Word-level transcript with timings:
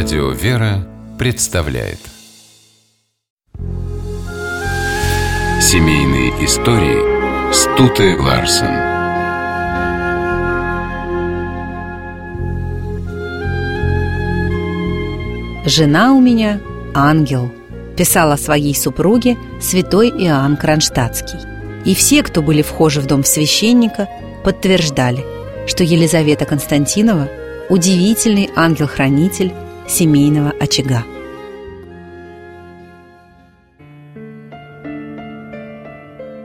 Радио 0.00 0.30
«Вера» 0.30 0.86
представляет 1.18 1.98
Семейные 5.60 6.30
истории 6.44 7.52
Стуты 7.52 8.16
Ларсен 8.16 8.76
«Жена 15.68 16.12
у 16.12 16.20
меня– 16.20 16.60
ангел»,– 16.94 17.50
писала 17.96 18.36
своей 18.36 18.76
супруге 18.76 19.36
святой 19.60 20.10
Иоанн 20.10 20.56
Кронштадтский. 20.56 21.40
И 21.84 21.96
все, 21.96 22.22
кто 22.22 22.40
были 22.40 22.62
вхожи 22.62 23.00
в 23.00 23.06
дом 23.06 23.24
священника, 23.24 24.08
подтверждали, 24.44 25.24
что 25.66 25.82
Елизавета 25.82 26.44
Константинова– 26.44 27.28
удивительный 27.68 28.48
ангел-хранитель 28.54 29.52
семейного 29.88 30.52
очага. 30.60 31.04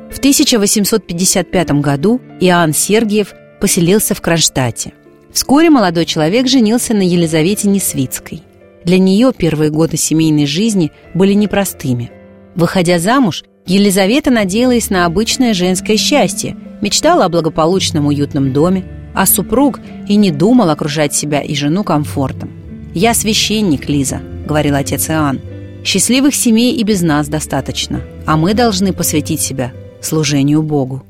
В 0.09 0.19
1855 0.19 1.71
году 1.81 2.21
Иоанн 2.39 2.73
Сергиев 2.73 3.33
поселился 3.59 4.15
в 4.15 4.21
Кронштадте. 4.21 4.93
Вскоре 5.33 5.69
молодой 5.69 6.05
человек 6.05 6.47
женился 6.47 6.93
на 6.93 7.01
Елизавете 7.01 7.67
Несвицкой. 7.67 8.43
Для 8.85 8.99
нее 8.99 9.31
первые 9.35 9.71
годы 9.71 9.97
семейной 9.97 10.45
жизни 10.45 10.91
были 11.13 11.33
непростыми. 11.33 12.11
Выходя 12.55 12.99
замуж, 12.99 13.43
Елизавета 13.65 14.29
надеялась 14.29 14.89
на 14.89 15.05
обычное 15.05 15.53
женское 15.53 15.97
счастье, 15.97 16.55
мечтала 16.81 17.25
о 17.25 17.29
благополучном 17.29 18.07
уютном 18.07 18.53
доме, 18.53 18.85
а 19.15 19.25
супруг 19.25 19.79
и 20.07 20.15
не 20.15 20.31
думал 20.31 20.69
окружать 20.69 21.13
себя 21.13 21.41
и 21.41 21.55
жену 21.55 21.83
комфортом. 21.83 22.51
«Я 22.93 23.13
священник, 23.13 23.89
Лиза»,— 23.89 24.21
говорил 24.47 24.75
отец 24.75 25.09
Иоанн. 25.09 25.41
«Счастливых 25.83 26.35
семей 26.35 26.75
и 26.75 26.83
без 26.83 27.01
нас 27.01 27.27
достаточно, 27.27 28.01
а 28.25 28.37
мы 28.37 28.53
должны 28.53 28.93
посвятить 28.93 29.41
себя 29.41 29.73
служению 29.99 30.61
Богу». 30.61 31.03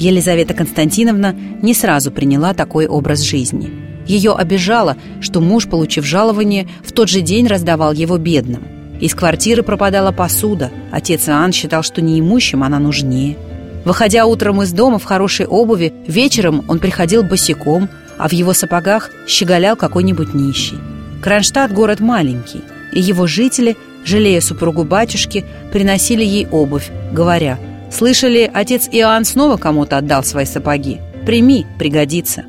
Елизавета 0.00 0.52
Константиновна 0.52 1.34
не 1.62 1.74
сразу 1.74 2.10
приняла 2.10 2.54
такой 2.54 2.86
образ 2.86 3.20
жизни. 3.20 3.70
Ее 4.06 4.32
обижало, 4.32 4.96
что 5.20 5.40
муж, 5.40 5.68
получив 5.68 6.04
жалование, 6.04 6.68
в 6.84 6.90
тот 6.90 7.08
же 7.08 7.20
день 7.20 7.46
раздавал 7.46 7.92
его 7.92 8.18
бедным. 8.18 8.64
Из 9.00 9.14
квартиры 9.14 9.62
пропадала 9.62 10.10
посуда. 10.10 10.72
Отец 10.90 11.28
Иоанн 11.28 11.52
считал, 11.52 11.84
что 11.84 12.02
неимущим 12.02 12.64
она 12.64 12.80
нужнее. 12.80 13.36
Выходя 13.84 14.26
утром 14.26 14.62
из 14.62 14.72
дома 14.72 14.98
в 14.98 15.04
хорошей 15.04 15.46
обуви, 15.46 15.92
вечером 16.06 16.64
он 16.68 16.80
приходил 16.80 17.22
босиком, 17.22 17.88
а 18.18 18.28
в 18.28 18.32
его 18.32 18.52
сапогах 18.52 19.10
щеголял 19.26 19.76
какой-нибудь 19.76 20.34
нищий. 20.34 20.78
Кронштадт– 21.22 21.72
город 21.74 22.00
маленький, 22.00 22.62
и 22.90 23.00
его 23.00 23.28
жители, 23.28 23.76
жалея 24.04 24.40
супругу 24.40 24.82
батюшки, 24.82 25.44
приносили 25.72 26.24
ей 26.24 26.48
обувь, 26.48 26.90
говоря 27.12 27.60
«Слышали, 27.92 28.50
отец 28.52 28.88
Иоанн 28.90 29.24
снова 29.24 29.56
кому-то 29.56 29.98
отдал 29.98 30.24
свои 30.24 30.46
сапоги? 30.46 31.00
Прими, 31.24 31.64
пригодится». 31.78 32.44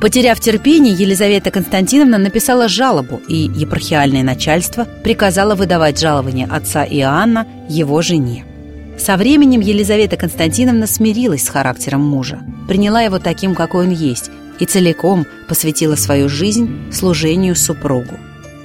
Потеряв 0.00 0.40
терпение, 0.40 0.92
Елизавета 0.92 1.52
Константиновна 1.52 2.18
написала 2.18 2.66
жалобу, 2.66 3.20
и 3.28 3.48
епархиальное 3.54 4.24
начальство 4.24 4.84
приказало 5.04 5.54
выдавать 5.54 6.00
жалование 6.00 6.48
отца 6.50 6.84
Иоанна 6.84 7.46
его 7.68 8.02
жене. 8.02 8.44
Со 8.98 9.16
временем 9.16 9.60
Елизавета 9.60 10.16
Константиновна 10.16 10.88
смирилась 10.88 11.44
с 11.44 11.48
характером 11.48 12.00
мужа, 12.00 12.40
приняла 12.66 13.02
его 13.02 13.20
таким, 13.20 13.54
какой 13.54 13.86
он 13.86 13.92
есть, 13.92 14.32
и 14.58 14.64
целиком 14.64 15.26
посвятила 15.48 15.94
свою 15.94 16.28
жизнь 16.28 16.92
служению 16.92 17.56
супругу. 17.56 18.18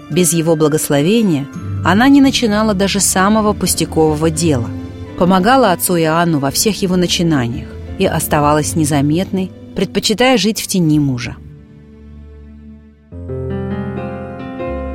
Без 0.10 0.34
его 0.34 0.56
благословения 0.56 1.48
она 1.84 2.08
не 2.10 2.22
начинала 2.22 2.74
даже 2.74 3.00
самого 3.00 3.54
пустякового 3.54 4.30
дела, 4.30 4.70
помогала 5.18 5.72
отцу 5.72 5.98
Иоанну 5.98 6.40
во 6.40 6.52
всех 6.52 6.82
его 6.82 6.96
начинаниях 6.96 7.68
и 8.00 8.06
оставалась 8.06 8.76
незаметной, 8.76 9.52
предпочитая 9.76 10.38
жить 10.38 10.62
в 10.62 10.68
тени 10.68 11.00
мужа. 11.00 11.36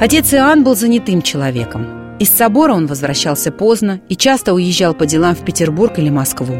Отец 0.01 0.33
Иоанн 0.33 0.63
был 0.63 0.77
занятым 0.77 1.23
человеком. 1.23 2.17
Из 2.21 2.31
собора 2.31 2.75
он 2.75 2.87
возвращался 2.87 3.51
поздно 3.51 4.01
и 4.09 4.17
часто 4.17 4.55
уезжал 4.55 4.95
по 4.95 5.07
делам 5.07 5.35
в 5.35 5.45
Петербург 5.45 5.99
или 5.99 6.09
Москву. 6.09 6.55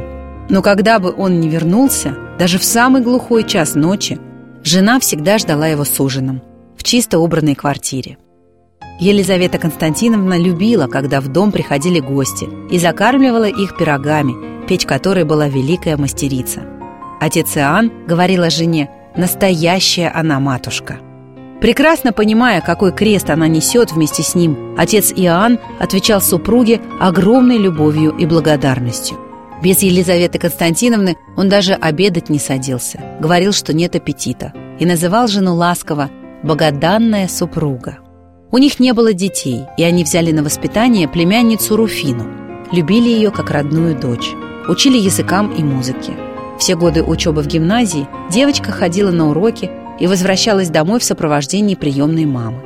Но 0.49 0.63
когда 0.63 0.99
бы 0.99 1.15
он 1.17 1.41
не 1.41 1.49
вернулся, 1.49 2.17
даже 2.39 2.59
в 2.59 2.65
самый 2.65 3.03
глухой 3.03 3.45
час 3.45 3.75
ночи, 3.75 4.19
Жена 4.71 5.01
всегда 5.01 5.39
ждала 5.39 5.67
его 5.67 5.85
с 5.85 5.99
ужином 5.99 6.43
в 6.77 6.83
чисто 6.83 7.21
убранной 7.21 7.55
квартире. 7.55 8.19
Елизавета 9.01 9.57
Константиновна 9.57 10.39
любила, 10.39 10.89
когда 10.89 11.23
в 11.23 11.29
дом 11.29 11.53
приходили 11.53 12.01
гости, 12.01 12.47
и 12.71 12.79
закармливала 12.79 13.49
их 13.49 13.79
пирогами, 13.79 14.67
печь 14.67 14.85
которой 14.85 15.25
была 15.25 15.49
великая 15.49 15.97
мастерица. 15.97 16.65
Отец 17.19 17.57
Иоанн 17.57 17.91
говорил 18.07 18.43
о 18.43 18.51
жене 18.51 18.91
«настоящая 19.17 20.11
она 20.11 20.39
матушка». 20.39 20.99
Прекрасно 21.63 22.13
понимая, 22.13 22.61
какой 22.61 22.93
крест 22.93 23.31
она 23.31 23.49
несет 23.49 23.93
вместе 23.93 24.23
с 24.23 24.35
ним, 24.35 24.77
отец 24.77 25.15
Иоанн 25.17 25.59
отвечал 25.81 26.21
супруге 26.21 26.83
огромной 27.01 27.57
любовью 27.57 28.15
и 28.19 28.27
благодарностью. 28.27 29.28
Без 29.63 29.83
Елизаветы 29.83 30.39
Константиновны 30.39 31.17
он 31.37 31.49
даже 31.49 31.75
обедать 31.75 32.29
не 32.29 32.39
садился, 32.39 33.01
говорил, 33.21 33.53
что 33.53 33.73
нет 33.75 33.97
аппетита, 33.97 34.53
и 34.79 34.87
называл 34.87 35.27
жену 35.27 35.55
ласково 35.55 36.11
«богоданная 36.45 37.27
супруга». 37.27 37.99
У 38.51 38.59
них 38.59 38.79
не 38.79 38.93
было 38.93 39.13
детей, 39.13 39.65
и 39.77 39.83
они 39.83 40.05
взяли 40.05 40.31
на 40.33 40.43
воспитание 40.43 41.09
племянницу 41.09 41.77
Руфину. 41.77 42.25
Любили 42.71 43.09
ее 43.09 43.31
как 43.31 43.51
родную 43.51 43.99
дочь, 43.99 44.31
учили 44.69 44.97
языкам 44.97 45.53
и 45.53 45.63
музыке. 45.63 46.13
Все 46.59 46.77
годы 46.77 47.03
учебы 47.03 47.43
в 47.43 47.47
гимназии 47.47 48.09
девочка 48.31 48.73
ходила 48.73 49.11
на 49.11 49.29
уроки 49.31 49.71
и 49.99 50.07
возвращалась 50.07 50.71
домой 50.71 51.01
в 51.01 51.05
сопровождении 51.05 51.75
приемной 51.75 52.25
мамы. 52.25 52.63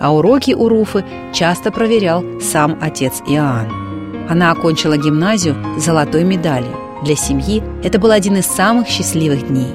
А 0.00 0.14
уроки 0.14 0.52
у 0.52 0.68
Руфы 0.68 1.04
часто 1.32 1.70
проверял 1.70 2.24
сам 2.40 2.78
отец 2.80 3.22
Иоанн. 3.28 3.89
Она 4.30 4.52
окончила 4.52 4.96
гимназию 4.96 5.56
с 5.76 5.84
золотой 5.84 6.22
медалью. 6.22 6.76
Для 7.02 7.16
семьи 7.16 7.64
это 7.82 7.98
был 7.98 8.12
один 8.12 8.36
из 8.36 8.46
самых 8.46 8.86
счастливых 8.86 9.48
дней. 9.48 9.72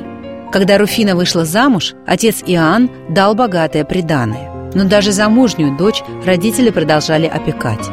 Когда 0.53 0.77
Руфина 0.77 1.13
вышла 1.13 1.43
замуж, 1.43 1.93
отец 2.07 2.41
Иоанн 2.45 2.89
дал 3.09 3.35
богатое 3.35 3.83
приданое. 3.83 4.71
Но 4.73 4.85
даже 4.85 5.11
замужнюю 5.11 5.75
дочь 5.75 6.01
родители 6.25 6.69
продолжали 6.69 7.27
опекать. 7.27 7.89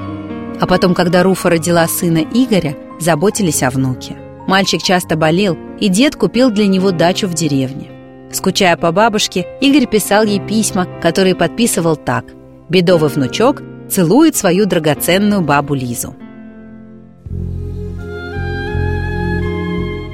А 0.61 0.67
потом, 0.69 0.95
когда 0.95 1.25
Руфа 1.25 1.51
родила 1.51 1.89
сына 1.89 2.19
Игоря, 2.19 2.77
заботились 3.01 3.65
о 3.65 3.71
внуке. 3.71 4.17
Мальчик 4.47 4.81
часто 4.85 5.17
болел, 5.17 5.59
и 5.81 5.89
дед 5.89 6.15
купил 6.15 6.51
для 6.51 6.69
него 6.69 6.93
дачу 6.93 7.27
в 7.27 7.35
деревне. 7.35 7.91
Скучая 8.31 8.77
по 8.77 8.93
бабушке, 8.93 9.47
Игорь 9.61 9.87
писал 9.87 10.23
ей 10.23 10.39
письма, 10.39 10.87
которые 11.03 11.35
подписывал 11.35 11.97
так 11.97 12.27
«Бедовый 12.69 13.11
внучок 13.11 13.63
целует 13.91 14.37
свою 14.37 14.67
драгоценную 14.67 15.41
бабу 15.41 15.75
Лизу». 15.75 16.15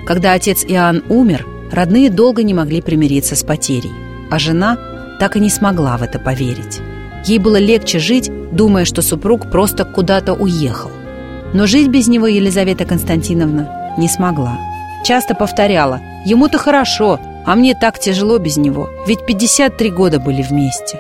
Когда 0.09 0.33
отец 0.33 0.65
Иоанн 0.67 1.03
умер, 1.11 1.47
родные 1.71 2.09
долго 2.09 2.43
не 2.43 2.55
могли 2.55 2.81
примириться 2.81 3.37
с 3.37 3.43
потерей, 3.43 3.93
а 4.31 4.39
жена 4.39 4.79
так 5.21 5.37
и 5.37 5.41
не 5.41 5.51
смогла 5.51 5.99
в 5.99 6.03
это 6.03 6.19
поверить. 6.19 6.81
Ей 7.27 7.39
было 7.39 7.57
легче 7.57 7.99
жить, 7.99 8.31
думая, 8.51 8.87
что 8.87 9.03
супруг 9.03 9.51
просто 9.51 9.85
куда-то 9.85 10.33
уехал. 10.33 10.91
Но 11.53 11.67
жить 11.67 11.89
без 11.89 12.09
него 12.09 12.27
Елизавета 12.27 12.87
Константиновна 12.87 13.95
не 13.99 14.09
смогла. 14.09 14.59
Часто 15.05 15.35
повторяла 15.35 16.01
«Ему-то 16.25 16.57
хорошо, 16.57 17.21
а 17.45 17.55
мне 17.55 17.75
так 17.79 17.99
тяжело 17.99 18.39
без 18.39 18.57
него, 18.57 18.89
ведь 19.07 19.27
53 19.27 19.91
года 19.91 20.19
были 20.19 20.41
вместе». 20.41 20.99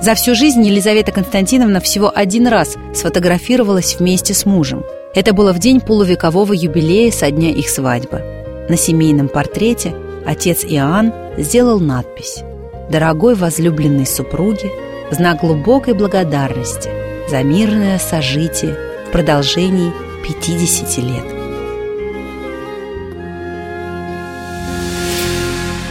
За 0.00 0.14
всю 0.14 0.36
жизнь 0.36 0.62
Елизавета 0.64 1.10
Константиновна 1.10 1.80
всего 1.80 2.12
один 2.14 2.46
раз 2.46 2.76
сфотографировалась 2.94 3.96
вместе 3.98 4.32
с 4.32 4.46
мужем. 4.46 4.84
Это 5.12 5.32
было 5.32 5.52
в 5.52 5.58
день 5.58 5.80
полувекового 5.80 6.52
юбилея 6.52 7.10
со 7.10 7.32
дня 7.32 7.50
их 7.50 7.68
свадьбы. 7.68 8.33
На 8.68 8.76
семейном 8.76 9.28
портрете 9.28 9.94
отец 10.24 10.64
Иоанн 10.64 11.12
сделал 11.36 11.80
надпись 11.80 12.42
«Дорогой 12.90 13.34
возлюбленной 13.34 14.06
супруге, 14.06 14.70
в 15.10 15.14
знак 15.14 15.40
глубокой 15.40 15.92
благодарности 15.92 16.88
за 17.28 17.42
мирное 17.42 17.98
сожитие 17.98 18.76
в 19.06 19.12
продолжении 19.12 19.92
50 20.26 20.98
лет». 20.98 21.24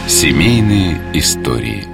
Семейные 0.08 1.00
истории– 1.12 1.86